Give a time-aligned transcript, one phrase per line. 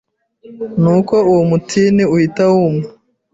[0.81, 2.83] Nuko uwo mutini uhita wuma